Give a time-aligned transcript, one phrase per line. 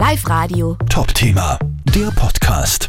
[0.00, 0.78] Live Radio.
[0.88, 1.58] Top-Thema,
[1.94, 2.88] der Podcast.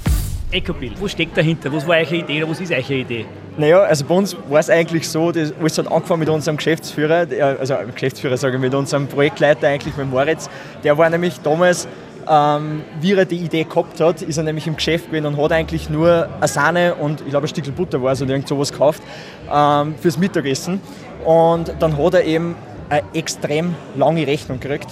[0.50, 1.70] Ecobill, wo steckt dahinter?
[1.74, 3.26] Was war eure Idee oder was ist eure Idee?
[3.58, 7.28] Naja, also bei uns war es eigentlich so, das alles hat angefangen mit unserem Geschäftsführer,
[7.60, 10.50] also Geschäftsführer sage ich, mit unserem Projektleiter eigentlich, mit Moritz.
[10.86, 11.86] Der war nämlich damals,
[12.30, 15.52] ähm, wie er die Idee gehabt hat, ist er nämlich im Geschäft gewesen und hat
[15.52, 18.72] eigentlich nur eine Sahne und ich glaube ein Stück Butter war es oder irgend sowas
[18.72, 19.04] gekauft
[19.54, 20.80] ähm, fürs Mittagessen.
[21.26, 22.56] Und dann hat er eben
[22.88, 24.88] eine extrem lange Rechnung gekriegt.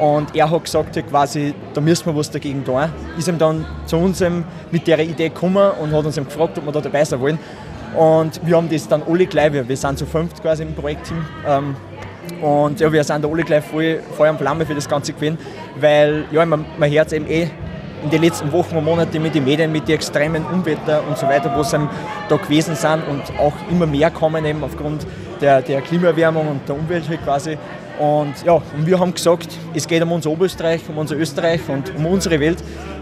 [0.00, 2.84] Und er hat gesagt, quasi, da müssen wir was dagegen tun.
[3.18, 4.24] Ist ihm dann zu uns
[4.70, 7.38] mit der Idee gekommen und hat uns gefragt, ob wir da dabei sein wollen.
[7.94, 11.24] Und wir haben das dann alle gleich, wir, sind so fünft quasi im Projektteam.
[11.46, 11.76] Ähm,
[12.40, 15.36] und ja, wir sind da alle gleich voll Feuer und Flamme für das Ganze gewesen,
[15.78, 17.50] weil ja, man, man hört es eben eh
[18.02, 21.26] in den letzten Wochen und Monaten mit den Medien, mit den extremen Unwetter und so
[21.26, 21.78] weiter, wo sie
[22.28, 25.06] da gewesen sind und auch immer mehr kommen eben aufgrund
[25.40, 27.58] der, der Klimaerwärmung und der Umwelt halt quasi.
[28.00, 31.94] Und ja, und wir haben gesagt, es geht um unser Oberösterreich, um unser Österreich und
[31.94, 32.56] um unsere Welt.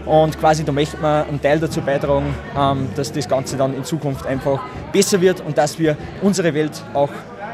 [0.05, 3.85] Und quasi da möchten wir einen Teil dazu beitragen, ähm, dass das Ganze dann in
[3.85, 4.59] Zukunft einfach
[4.91, 7.11] besser wird und dass wir unsere Welt auch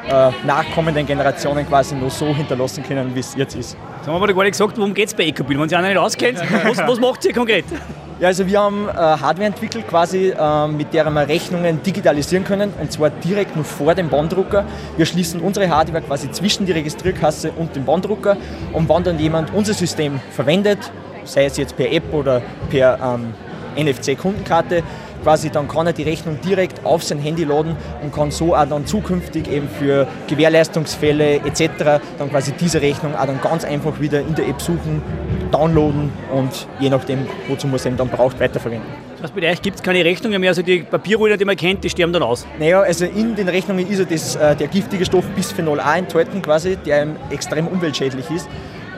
[0.09, 3.77] äh, nachkommenden Generationen quasi nur so hinterlassen können, wie es jetzt ist.
[3.97, 5.59] Jetzt haben wir aber gar nicht gesagt, worum geht es bei Ecobill?
[5.59, 7.65] Wenn Sie einer nicht auskennt, was, was macht ihr konkret?
[8.17, 12.71] Ja, also wir haben äh, Hardware entwickelt, quasi, äh, mit der wir Rechnungen digitalisieren können
[12.80, 14.63] und zwar direkt nur vor dem Banddrucker.
[14.95, 18.38] Wir schließen unsere Hardware quasi zwischen die Registrierkasse und dem Banddrucker
[18.71, 20.80] und wenn dann jemand unser System verwendet,
[21.25, 23.33] sei es jetzt per App oder per ähm,
[23.83, 24.83] NFC-Kundenkarte,
[25.25, 28.69] quasi dann kann er die Rechnung direkt auf sein Handy laden und kann so auch
[28.69, 31.99] dann zukünftig eben für Gewährleistungsfälle etc.
[32.19, 35.01] dann quasi diese Rechnung auch dann ganz einfach wieder in der App suchen,
[35.51, 38.87] downloaden und je nachdem, wozu man es eben dann braucht, weiterverwenden.
[39.19, 41.89] Was bei euch gibt es keine Rechnungen mehr, also die Papierrollen, die man kennt, die
[41.89, 42.45] sterben dann aus?
[42.59, 46.43] Naja, also in den Rechnungen ist ja das, äh, der giftige Stoff Bisphenol A enthalten
[46.43, 48.47] quasi, der extrem umweltschädlich ist.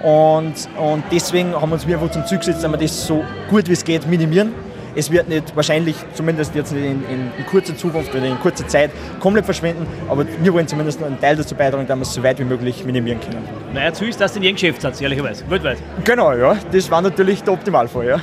[0.03, 3.69] Und, und deswegen haben wir uns einfach zum Ziel gesetzt, dass wir das so gut
[3.69, 4.66] wie es geht minimieren
[4.97, 8.67] es wird nicht wahrscheinlich, zumindest jetzt nicht in, in, in, kurzer Zukunft oder in kurzer
[8.67, 12.23] Zeit, komplett verschwinden, aber wir wollen zumindest einen Teil dazu beitragen, dass wir es so
[12.23, 13.47] weit wie möglich minimieren können.
[13.73, 15.77] Naja, zu ist das in jedem Geschäftssatz, ehrlicherweise, weltweit.
[16.03, 18.21] Genau, ja, das war natürlich der Optimalfall, ja.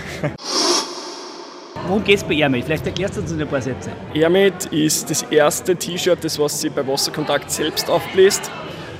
[1.86, 2.64] Worum geht es bei Airmate?
[2.64, 3.90] Vielleicht erklärst du uns in ein paar Sätze.
[4.14, 8.50] Airmate ist das erste T-Shirt, das was sie bei Wasserkontakt selbst aufbläst.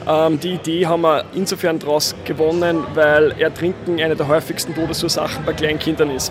[0.06, 5.54] Ähm, die Idee haben wir insofern daraus gewonnen, weil Ertrinken eine der häufigsten Todesursachen bei
[5.54, 6.30] Kleinkindern ist.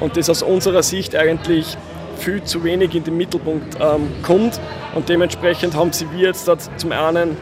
[0.00, 1.76] Und das aus unserer Sicht eigentlich
[2.18, 4.60] viel zu wenig in den Mittelpunkt ähm, kommt.
[4.94, 7.36] Und dementsprechend haben sie wir jetzt zum einen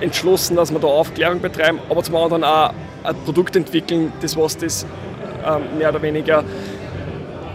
[0.00, 2.72] entschlossen, dass wir da Aufklärung betreiben, aber zum anderen auch
[3.02, 4.86] ein Produkt entwickeln, das was das
[5.46, 6.44] ähm, mehr oder weniger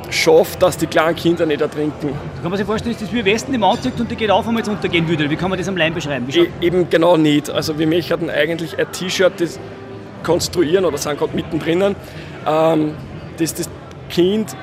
[0.09, 2.09] schafft, dass die kleinen Kinder nicht ertrinken.
[2.41, 4.53] Kann man sich vorstellen, ist das wie Westen im anzieht und der geht auf, wenn
[4.53, 5.29] man jetzt untergehen würde?
[5.29, 6.27] Wie kann man das am Leim beschreiben?
[6.31, 7.49] E eben genau nicht.
[7.49, 9.33] Also wir möchten eigentlich ein T-Shirt
[10.23, 11.95] konstruieren oder sind gerade mittendrin,
[12.47, 12.93] ähm,
[13.37, 13.69] das das
[14.15, 14.55] Kind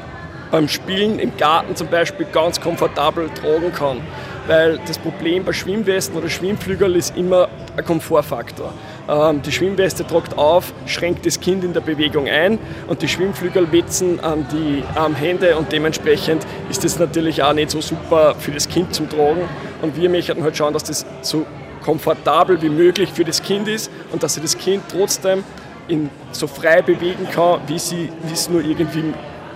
[0.51, 4.01] beim Spielen im Garten zum Beispiel ganz komfortabel tragen kann.
[4.47, 8.73] Weil das Problem bei Schwimmwesten oder Schwimmflügeln ist immer ein Komfortfaktor.
[9.11, 13.71] Ähm, die Schwimmweste tragt auf, schränkt das Kind in der Bewegung ein und die Schwimmflügel
[13.73, 18.67] wetzen an die Armhände und dementsprechend ist das natürlich auch nicht so super für das
[18.67, 19.43] Kind zum Tragen.
[19.83, 21.45] Und wir möchten halt schauen, dass das so
[21.85, 25.45] komfortabel wie möglich für das Kind ist und dass sich das Kind trotzdem
[25.89, 29.13] in so frei bewegen kann, wie sie es nur irgendwie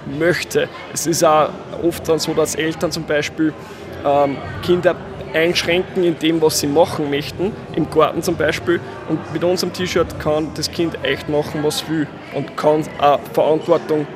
[0.07, 0.69] möchte.
[0.93, 1.51] Es ist auch
[1.83, 3.53] oft dann so, dass Eltern zum Beispiel
[4.05, 4.97] ähm, Kinder
[5.35, 8.81] einschränken in dem, was sie machen möchten, im Garten zum Beispiel.
[9.09, 14.07] Und mit unserem T-Shirt kann das Kind echt machen, was will und kann auch Verantwortung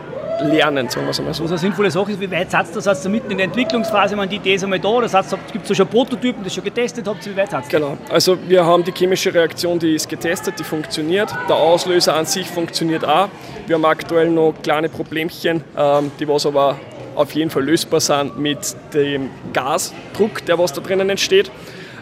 [0.43, 1.45] lernen, sagen wir es einmal so.
[1.45, 2.81] Was eine sinnvolle Sache ist, wie weit seid ihr?
[2.81, 4.17] Seid ihr mitten in der Entwicklungsphase?
[4.17, 5.09] meine, die Idee ist einmal da oder
[5.53, 7.25] gibt es schon Prototypen, das schon getestet habt?
[7.27, 7.79] Wie weit seid ihr?
[7.79, 11.35] Genau, also wir haben die chemische Reaktion, die ist getestet, die funktioniert.
[11.49, 13.29] Der Auslöser an sich funktioniert auch.
[13.67, 16.79] Wir haben aktuell noch kleine Problemchen, ähm, die was aber
[17.15, 21.51] auf jeden Fall lösbar sind mit dem Gasdruck, der was da drinnen entsteht.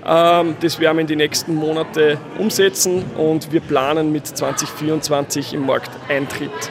[0.06, 5.66] Ähm, das werden wir in die nächsten Monate umsetzen und wir planen mit 2024 im
[5.66, 6.70] Markteintritt.